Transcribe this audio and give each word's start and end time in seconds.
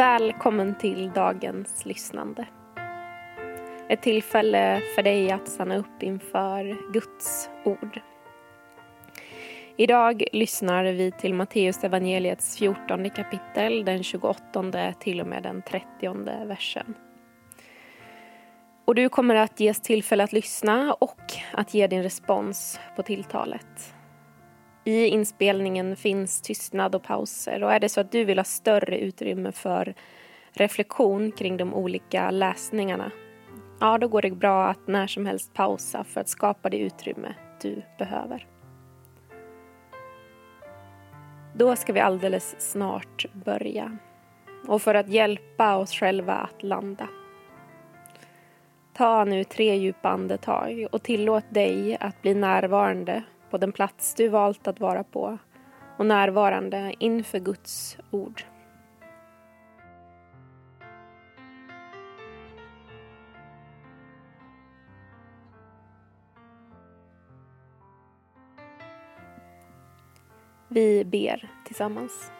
Välkommen 0.00 0.74
till 0.74 1.10
dagens 1.14 1.84
lyssnande. 1.86 2.46
Ett 3.88 4.02
tillfälle 4.02 4.82
för 4.94 5.02
dig 5.02 5.30
att 5.30 5.48
stanna 5.48 5.76
upp 5.76 6.02
inför 6.02 6.92
Guds 6.92 7.50
ord. 7.64 8.00
Idag 9.76 10.24
lyssnar 10.32 10.84
vi 10.84 11.12
till 11.12 11.34
Matteus 11.34 11.84
evangeliets 11.84 12.56
14 12.58 13.10
kapitel, 13.10 13.84
den 13.84 14.02
28 14.02 14.92
till 15.00 15.20
och 15.20 15.26
med 15.26 15.42
den 15.42 15.62
30 15.62 16.46
versen. 16.46 16.94
Och 18.84 18.94
du 18.94 19.08
kommer 19.08 19.34
att 19.34 19.60
ges 19.60 19.80
tillfälle 19.80 20.24
att 20.24 20.32
lyssna 20.32 20.92
och 20.92 21.32
att 21.52 21.74
ge 21.74 21.86
din 21.86 22.02
respons 22.02 22.80
på 22.96 23.02
tilltalet. 23.02 23.94
I 24.84 25.06
inspelningen 25.06 25.96
finns 25.96 26.40
tystnad 26.40 26.94
och 26.94 27.02
pauser 27.02 27.62
och 27.62 27.72
är 27.72 27.80
det 27.80 27.88
så 27.88 28.00
att 28.00 28.12
du 28.12 28.24
vill 28.24 28.38
ha 28.38 28.44
större 28.44 28.98
utrymme 28.98 29.52
för 29.52 29.94
reflektion 30.52 31.32
kring 31.32 31.56
de 31.56 31.74
olika 31.74 32.30
läsningarna, 32.30 33.10
ja 33.80 33.98
då 33.98 34.08
går 34.08 34.22
det 34.22 34.30
bra 34.30 34.68
att 34.68 34.86
när 34.86 35.06
som 35.06 35.26
helst 35.26 35.54
pausa 35.54 36.04
för 36.04 36.20
att 36.20 36.28
skapa 36.28 36.68
det 36.68 36.78
utrymme 36.78 37.34
du 37.62 37.82
behöver. 37.98 38.46
Då 41.54 41.76
ska 41.76 41.92
vi 41.92 42.00
alldeles 42.00 42.70
snart 42.70 43.26
börja. 43.32 43.96
Och 44.66 44.82
för 44.82 44.94
att 44.94 45.08
hjälpa 45.08 45.76
oss 45.76 45.92
själva 45.92 46.34
att 46.34 46.62
landa. 46.62 47.08
Ta 48.92 49.24
nu 49.24 49.44
tre 49.44 49.76
djupa 49.76 50.08
andetag 50.08 50.86
och 50.92 51.02
tillåt 51.02 51.44
dig 51.48 51.96
att 52.00 52.22
bli 52.22 52.34
närvarande 52.34 53.22
på 53.50 53.58
den 53.58 53.72
plats 53.72 54.14
du 54.14 54.28
valt 54.28 54.68
att 54.68 54.80
vara 54.80 55.04
på 55.04 55.38
och 55.96 56.06
närvarande 56.06 56.94
inför 56.98 57.38
Guds 57.38 57.98
ord. 58.10 58.42
Vi 70.68 71.04
ber 71.04 71.50
tillsammans. 71.64 72.32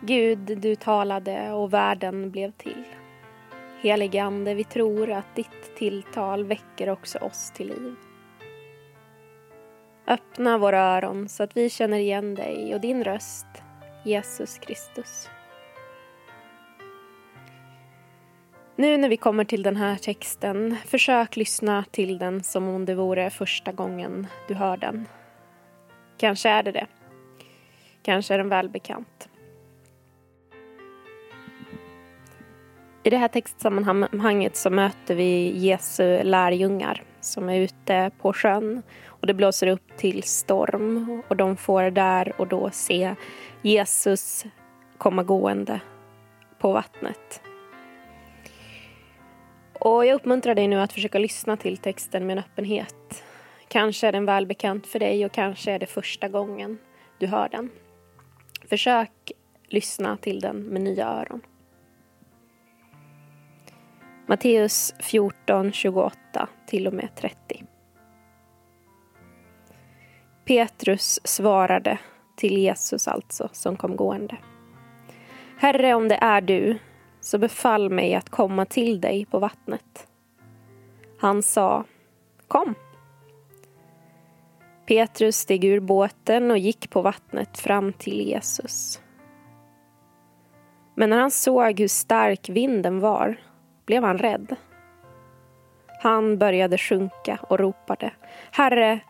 Gud, 0.00 0.38
du 0.38 0.76
talade 0.76 1.52
och 1.52 1.72
världen 1.72 2.30
blev 2.30 2.50
till. 2.50 2.84
Helige 3.80 4.22
Ande, 4.22 4.54
vi 4.54 4.64
tror 4.64 5.10
att 5.10 5.36
ditt 5.36 5.76
tilltal 5.76 6.44
väcker 6.44 6.90
också 6.90 7.18
oss 7.18 7.50
till 7.50 7.68
liv. 7.68 8.09
Öppna 10.10 10.58
våra 10.58 10.80
öron 10.80 11.28
så 11.28 11.42
att 11.42 11.56
vi 11.56 11.70
känner 11.70 11.98
igen 11.98 12.34
dig 12.34 12.74
och 12.74 12.80
din 12.80 13.04
röst, 13.04 13.46
Jesus 14.04 14.58
Kristus. 14.58 15.28
Nu 18.76 18.96
när 18.96 19.08
vi 19.08 19.16
kommer 19.16 19.44
till 19.44 19.62
den 19.62 19.76
här 19.76 19.96
texten, 19.96 20.76
försök 20.86 21.36
lyssna 21.36 21.84
till 21.90 22.18
den 22.18 22.42
som 22.42 22.68
om 22.68 22.84
det 22.84 22.94
vore 22.94 23.30
första 23.30 23.72
gången 23.72 24.26
du 24.48 24.54
hör 24.54 24.76
den. 24.76 25.08
Kanske 26.16 26.48
är 26.48 26.62
det 26.62 26.72
det. 26.72 26.86
Kanske 28.02 28.34
är 28.34 28.38
den 28.38 28.48
välbekant. 28.48 29.28
I 33.02 33.10
det 33.10 33.16
här 33.16 33.28
textsammanhanget 33.28 34.56
så 34.56 34.70
möter 34.70 35.14
vi 35.14 35.58
Jesu 35.58 36.22
lärjungar 36.22 37.02
som 37.20 37.48
är 37.48 37.60
ute 37.60 38.10
på 38.18 38.32
sjön 38.32 38.82
och 39.06 39.26
det 39.26 39.34
blåser 39.34 39.66
upp 39.66 39.96
till 39.96 40.22
storm 40.22 41.22
och 41.28 41.36
de 41.36 41.56
får 41.56 41.90
där 41.90 42.32
och 42.40 42.46
då 42.46 42.70
se 42.70 43.14
Jesus 43.62 44.44
komma 44.98 45.22
gående 45.22 45.80
på 46.58 46.72
vattnet. 46.72 47.42
Och 49.72 50.06
jag 50.06 50.14
uppmuntrar 50.14 50.54
dig 50.54 50.68
nu 50.68 50.80
att 50.80 50.92
försöka 50.92 51.18
lyssna 51.18 51.56
till 51.56 51.76
texten 51.76 52.26
med 52.26 52.38
en 52.38 52.44
öppenhet. 52.44 53.24
Kanske 53.68 54.08
är 54.08 54.12
den 54.12 54.26
välbekant 54.26 54.86
för 54.86 54.98
dig 54.98 55.24
och 55.24 55.32
kanske 55.32 55.72
är 55.72 55.78
det 55.78 55.86
första 55.86 56.28
gången 56.28 56.78
du 57.18 57.26
hör 57.26 57.48
den. 57.48 57.70
Försök 58.68 59.32
lyssna 59.68 60.16
till 60.16 60.40
den 60.40 60.56
med 60.56 60.82
nya 60.82 61.06
öron. 61.06 61.40
Matteus 64.30 64.94
14, 64.98 65.72
28 65.72 66.48
till 66.66 66.86
och 66.86 66.92
med 66.92 67.08
30. 67.16 67.64
Petrus 70.44 71.20
svarade 71.24 71.98
till 72.36 72.58
Jesus 72.58 73.08
alltså, 73.08 73.48
som 73.52 73.76
kom 73.76 73.96
gående. 73.96 74.36
Herre, 75.56 75.94
om 75.94 76.08
det 76.08 76.14
är 76.14 76.40
du, 76.40 76.78
så 77.20 77.38
befall 77.38 77.90
mig 77.90 78.14
att 78.14 78.28
komma 78.28 78.64
till 78.64 79.00
dig 79.00 79.24
på 79.24 79.38
vattnet. 79.38 80.08
Han 81.18 81.42
sa, 81.42 81.84
kom. 82.48 82.74
Petrus 84.86 85.36
steg 85.36 85.64
ur 85.64 85.80
båten 85.80 86.50
och 86.50 86.58
gick 86.58 86.90
på 86.90 87.02
vattnet 87.02 87.58
fram 87.58 87.92
till 87.92 88.20
Jesus. 88.20 89.02
Men 90.94 91.10
när 91.10 91.20
han 91.20 91.30
såg 91.30 91.80
hur 91.80 91.88
stark 91.88 92.48
vinden 92.48 93.00
var 93.00 93.36
blev 93.90 94.04
han 94.04 94.18
rädd. 94.18 94.56
Han 96.02 96.38
började 96.38 96.78
sjunka 96.78 97.38
och 97.42 97.58
ropade 97.58 98.12
Herre, 98.50 99.00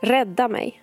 rädda 0.00 0.48
mig. 0.48 0.82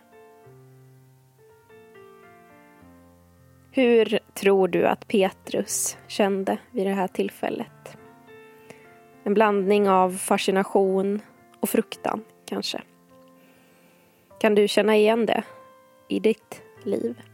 Hur 3.72 4.20
tror 4.34 4.68
du 4.68 4.86
att 4.86 5.08
Petrus 5.08 5.98
kände 6.08 6.58
vid 6.72 6.88
det 6.88 6.94
här 6.94 7.08
tillfället? 7.08 7.98
En 9.24 9.34
blandning 9.34 9.90
av 9.90 10.18
fascination 10.18 11.22
och 11.60 11.70
fruktan, 11.70 12.24
kanske. 12.46 12.82
Kan 14.40 14.56
du 14.56 14.68
känna 14.68 14.96
igen 14.96 15.26
det 15.26 15.44
i 16.08 16.20
ditt 16.20 16.62
liv? 16.84 17.31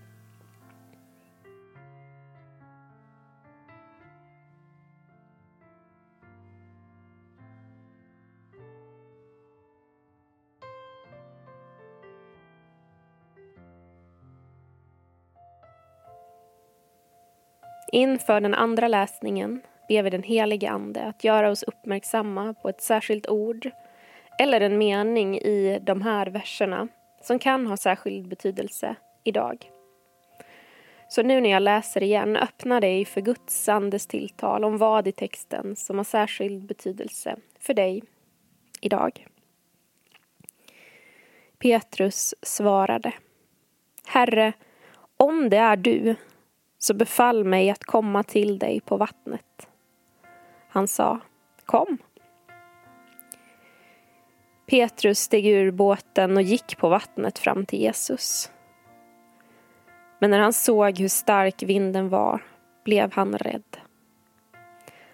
Inför 17.91 18.41
den 18.41 18.53
andra 18.53 18.87
läsningen 18.87 19.61
ber 19.87 20.03
vi 20.03 20.09
den 20.09 20.23
helige 20.23 20.69
Ande 20.69 21.03
att 21.03 21.23
göra 21.23 21.51
oss 21.51 21.63
uppmärksamma 21.63 22.53
på 22.53 22.69
ett 22.69 22.81
särskilt 22.81 23.27
ord 23.27 23.71
eller 24.39 24.61
en 24.61 24.77
mening 24.77 25.37
i 25.37 25.79
de 25.81 26.01
här 26.01 26.27
verserna 26.27 26.87
som 27.21 27.39
kan 27.39 27.67
ha 27.67 27.77
särskild 27.77 28.27
betydelse 28.27 28.95
idag. 29.23 29.71
Så 31.09 31.23
nu 31.23 31.41
när 31.41 31.49
jag 31.49 31.61
läser 31.61 32.03
igen, 32.03 32.37
öppna 32.37 32.79
dig 32.79 33.05
för 33.05 33.21
Guds 33.21 33.69
andes 33.69 34.07
tilltal 34.07 34.63
om 34.63 34.77
vad 34.77 35.07
i 35.07 35.11
texten 35.11 35.75
som 35.75 35.97
har 35.97 36.03
särskild 36.03 36.65
betydelse 36.65 37.35
för 37.59 37.73
dig 37.73 38.03
idag. 38.81 39.27
Petrus 41.59 42.35
svarade 42.41 43.13
Herre, 44.07 44.53
om 45.17 45.49
det 45.49 45.57
är 45.57 45.75
du 45.75 46.15
så 46.77 46.93
befall 46.93 47.43
mig 47.43 47.69
att 47.69 47.83
komma 47.83 48.23
till 48.23 48.59
dig 48.59 48.81
på 48.81 48.97
vattnet. 48.97 49.67
Han 50.69 50.87
sa, 50.87 51.19
kom. 51.66 51.97
Petrus 54.69 55.19
steg 55.19 55.47
ur 55.47 55.72
båten 55.72 56.37
och 56.37 56.43
gick 56.43 56.78
på 56.78 56.90
vattnet 56.90 57.40
fram 57.40 57.66
till 57.66 57.79
Jesus. 57.79 58.52
Men 60.19 60.31
när 60.31 60.40
han 60.40 60.53
såg 60.53 60.99
hur 60.99 61.07
stark 61.07 61.63
vinden 61.63 62.09
var 62.09 62.43
blev 62.84 63.13
han 63.13 63.37
rädd. 63.37 63.78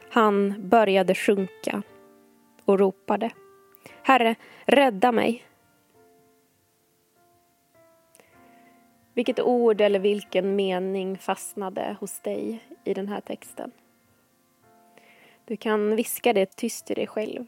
Han 0.09 0.55
började 0.69 1.15
sjunka 1.15 1.81
och 2.65 2.79
ropade 2.79 3.31
Herre, 4.03 4.35
rädda 4.65 5.11
mig. 5.11 5.43
Vilket 9.13 9.39
ord 9.39 9.81
eller 9.81 9.99
vilken 9.99 10.55
mening 10.55 11.17
fastnade 11.17 11.97
hos 11.99 12.19
dig 12.19 12.59
i 12.83 12.93
den 12.93 13.07
här 13.07 13.21
texten? 13.21 13.71
Du 15.45 15.55
kan 15.55 15.95
viska 15.95 16.33
det 16.33 16.55
tyst 16.55 16.91
i 16.91 16.93
dig 16.93 17.07
själv. 17.07 17.45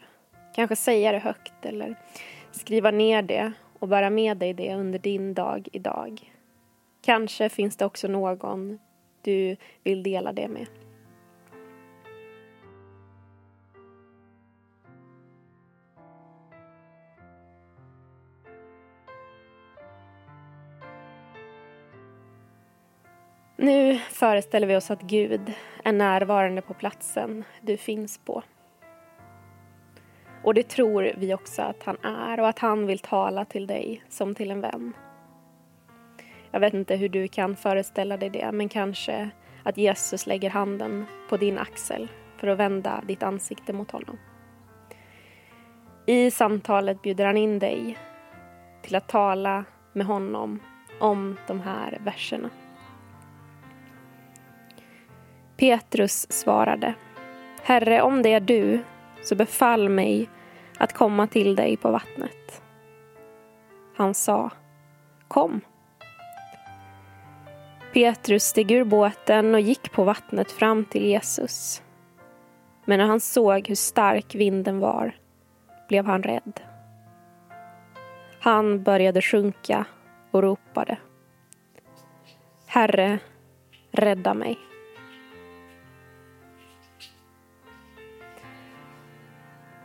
Kanske 0.55 0.75
säga 0.75 1.11
det 1.11 1.19
högt 1.19 1.65
eller 1.65 1.95
skriva 2.51 2.91
ner 2.91 3.21
det 3.21 3.51
och 3.79 3.87
bära 3.87 4.09
med 4.09 4.37
dig 4.37 4.53
det 4.53 4.75
under 4.75 4.99
din 4.99 5.33
dag 5.33 5.67
idag. 5.71 6.31
Kanske 7.01 7.49
finns 7.49 7.77
det 7.77 7.85
också 7.85 8.07
någon 8.07 8.79
du 9.21 9.55
vill 9.83 10.03
dela 10.03 10.33
det 10.33 10.47
med. 10.47 10.67
Nu 23.57 23.99
föreställer 23.99 24.67
vi 24.67 24.75
oss 24.75 24.91
att 24.91 25.01
Gud 25.01 25.53
är 25.83 25.93
närvarande 25.93 26.61
på 26.61 26.73
platsen 26.73 27.43
du 27.61 27.77
finns 27.77 28.17
på. 28.17 28.43
Och 30.43 30.53
det 30.53 30.69
tror 30.69 31.11
vi 31.17 31.33
också 31.33 31.61
att 31.61 31.83
han 31.83 31.97
är 32.03 32.39
och 32.39 32.47
att 32.47 32.59
han 32.59 32.87
vill 32.87 32.99
tala 32.99 33.45
till 33.45 33.67
dig 33.67 34.03
som 34.09 34.35
till 34.35 34.51
en 34.51 34.61
vän. 34.61 34.93
Jag 36.51 36.59
vet 36.59 36.73
inte 36.73 36.95
hur 36.95 37.09
du 37.09 37.27
kan 37.27 37.55
föreställa 37.55 38.17
dig 38.17 38.29
det, 38.29 38.51
men 38.51 38.69
kanske 38.69 39.29
att 39.63 39.77
Jesus 39.77 40.27
lägger 40.27 40.49
handen 40.49 41.05
på 41.29 41.37
din 41.37 41.57
axel 41.57 42.07
för 42.37 42.47
att 42.47 42.57
vända 42.57 43.03
ditt 43.07 43.23
ansikte 43.23 43.73
mot 43.73 43.91
honom. 43.91 44.17
I 46.05 46.31
samtalet 46.31 47.01
bjuder 47.01 47.25
han 47.25 47.37
in 47.37 47.59
dig 47.59 47.97
till 48.81 48.95
att 48.95 49.09
tala 49.09 49.65
med 49.93 50.05
honom 50.05 50.59
om 50.99 51.37
de 51.47 51.61
här 51.61 51.97
verserna. 52.03 52.49
Petrus 55.57 56.31
svarade 56.31 56.93
Herre, 57.63 58.01
om 58.01 58.21
det 58.21 58.33
är 58.33 58.39
du, 58.39 58.83
så 59.23 59.35
befall 59.35 59.89
mig 59.89 60.29
att 60.77 60.93
komma 60.93 61.27
till 61.27 61.55
dig 61.55 61.77
på 61.77 61.91
vattnet. 61.91 62.61
Han 63.95 64.13
sa 64.13 64.51
Kom. 65.27 65.61
Petrus 67.93 68.43
steg 68.43 68.71
ur 68.71 68.83
båten 68.83 69.53
och 69.53 69.61
gick 69.61 69.91
på 69.91 70.03
vattnet 70.03 70.51
fram 70.51 70.85
till 70.85 71.05
Jesus. 71.05 71.83
Men 72.85 72.99
när 72.99 73.05
han 73.05 73.19
såg 73.19 73.67
hur 73.67 73.75
stark 73.75 74.35
vinden 74.35 74.79
var 74.79 75.15
blev 75.87 76.05
han 76.05 76.23
rädd. 76.23 76.61
Han 78.39 78.83
började 78.83 79.21
sjunka 79.21 79.85
och 80.31 80.43
ropade. 80.43 80.97
Herre, 82.67 83.19
rädda 83.91 84.33
mig. 84.33 84.59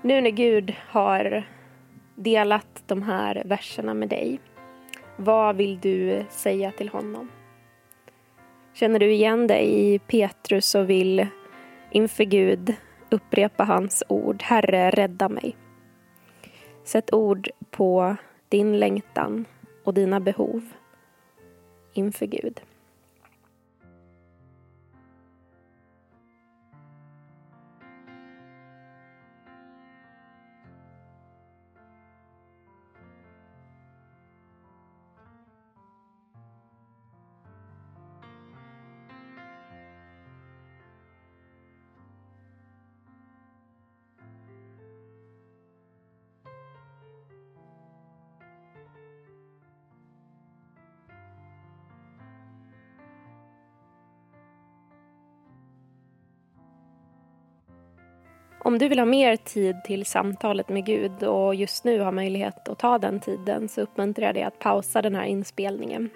Nu 0.03 0.21
när 0.21 0.31
Gud 0.31 0.75
har 0.89 1.45
delat 2.15 2.83
de 2.87 3.03
här 3.03 3.43
verserna 3.45 3.95
med 3.95 4.09
dig, 4.09 4.41
vad 5.17 5.57
vill 5.57 5.81
du 5.81 6.25
säga 6.31 6.73
till 6.73 6.89
honom? 6.89 7.29
Känner 8.75 8.99
du 8.99 9.13
igen 9.13 9.47
dig 9.47 9.95
i 9.95 9.99
Petrus 9.99 10.75
och 10.75 10.91
vill 10.91 11.27
inför 11.91 12.25
Gud 12.25 12.75
upprepa 13.11 13.65
hans 13.65 14.03
ord, 14.09 14.43
Herre, 14.43 14.91
rädda 14.91 15.29
mig. 15.29 15.57
Sätt 16.85 17.15
ord 17.15 17.49
på 17.71 18.17
din 18.49 18.79
längtan 18.79 19.45
och 19.85 19.95
dina 19.95 20.21
behov 20.21 20.63
inför 21.93 22.27
Gud. 22.27 22.61
Om 58.71 58.79
du 58.79 58.89
vill 58.89 58.99
ha 58.99 59.07
mer 59.07 59.37
tid 59.37 59.85
till 59.85 60.05
samtalet 60.05 60.69
med 60.69 60.87
Gud 60.87 61.23
och 61.23 61.55
just 61.55 61.85
nu 61.85 62.01
har 62.01 62.13
möjlighet 62.13 62.69
att 62.69 62.79
ta 62.79 62.99
den 62.99 63.21
tiden 63.21 63.69
så 63.69 63.81
uppmuntrar 63.81 64.27
jag 64.27 64.35
dig 64.35 64.43
att 64.43 64.59
pausa 64.59 65.03
den 65.03 65.15
här 65.15 65.25
inspelningen. 65.25 66.11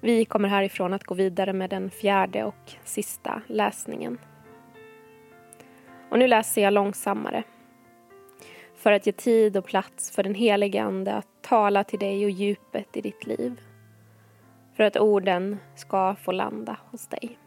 Vi 0.00 0.24
kommer 0.24 0.48
härifrån 0.48 0.94
att 0.94 1.04
gå 1.04 1.14
vidare 1.14 1.52
med 1.52 1.70
den 1.70 1.90
fjärde 1.90 2.44
och 2.44 2.72
sista 2.84 3.42
läsningen. 3.46 4.18
Och 6.10 6.18
nu 6.18 6.26
läser 6.26 6.62
jag 6.62 6.72
långsammare 6.72 7.42
för 8.76 8.92
att 8.92 9.06
ge 9.06 9.12
tid 9.12 9.56
och 9.56 9.64
plats 9.64 10.10
för 10.10 10.22
den 10.22 10.34
helige 10.34 10.82
Ande 10.82 11.14
att 11.14 11.42
tala 11.42 11.84
till 11.84 11.98
dig 11.98 12.24
och 12.24 12.30
djupet 12.30 12.96
i 12.96 13.00
ditt 13.00 13.26
liv. 13.26 13.60
För 14.76 14.84
att 14.84 14.96
orden 14.96 15.56
ska 15.76 16.14
få 16.14 16.32
landa 16.32 16.76
hos 16.90 17.06
dig. 17.06 17.38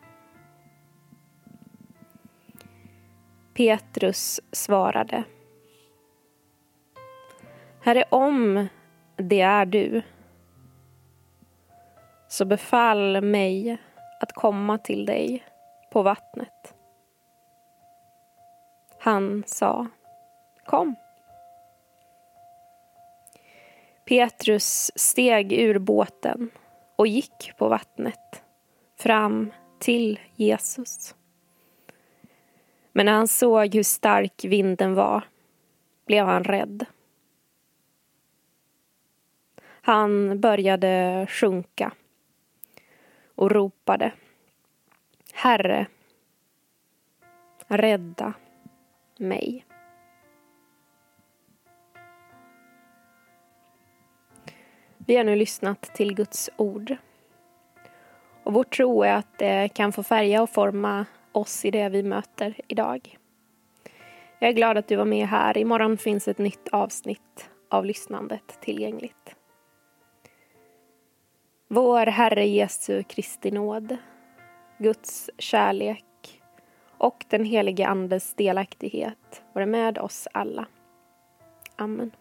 Petrus 3.62 4.42
svarade. 4.52 5.24
Herre, 7.82 8.04
om 8.10 8.68
det 9.16 9.42
är 9.42 9.66
du, 9.66 10.02
så 12.28 12.46
befall 12.46 13.22
mig 13.22 13.78
att 14.20 14.34
komma 14.34 14.78
till 14.78 15.06
dig 15.06 15.44
på 15.92 16.02
vattnet. 16.02 16.76
Han 19.00 19.44
sa, 19.48 19.88
kom. 20.66 20.96
Petrus 24.06 24.92
steg 24.96 25.54
ur 25.54 25.80
båten 25.80 26.50
och 26.96 27.08
gick 27.08 27.54
på 27.58 27.68
vattnet 27.68 28.44
fram 28.98 29.54
till 29.80 30.20
Jesus. 30.36 31.16
Men 32.92 33.06
när 33.06 33.14
han 33.14 33.28
såg 33.28 33.76
hur 33.76 33.84
stark 33.84 34.46
vinden 34.46 34.96
var 34.96 35.24
blev 36.06 36.26
han 36.26 36.44
rädd. 36.44 36.86
Han 39.82 40.40
började 40.40 41.26
sjunka 41.30 41.92
och 43.36 43.52
ropade 43.52 44.12
Herre, 45.34 45.88
rädda 47.68 48.34
mig. 49.18 49.66
Vi 54.98 55.18
har 55.18 55.24
nu 55.24 55.36
lyssnat 55.36 55.82
till 55.82 56.16
Guds 56.16 56.50
ord. 56.58 56.96
Och 58.44 58.54
vår 58.54 58.64
tro 58.64 59.04
är 59.04 59.14
att 59.16 59.38
det 59.38 59.70
kan 59.74 59.92
få 59.92 60.04
färga 60.04 60.42
och 60.42 60.50
forma 60.50 61.06
oss 61.32 61.66
i 61.66 61.72
det 61.72 61.90
vi 61.90 62.04
möter 62.04 62.56
idag. 62.68 63.18
Jag 64.40 64.50
är 64.50 64.54
glad 64.54 64.78
att 64.78 64.88
du 64.88 64.96
var 64.96 65.06
med 65.06 65.28
här. 65.28 65.58
Imorgon 65.58 65.98
finns 65.98 66.28
ett 66.28 66.38
nytt 66.38 66.70
avsnitt 66.72 67.50
av 67.70 67.86
lyssnandet 67.86 68.62
tillgängligt. 68.62 69.36
Vår 71.68 72.06
Herre 72.06 72.48
Jesu 72.48 73.04
Kristi 73.04 73.52
nåd, 73.52 73.98
Guds 74.78 75.30
kärlek 75.38 76.42
och 76.98 77.26
den 77.30 77.46
helige 77.46 77.88
Andes 77.88 78.34
delaktighet 78.34 79.44
vare 79.54 79.66
med 79.66 79.98
oss 79.98 80.28
alla. 80.32 80.66
Amen. 81.76 82.12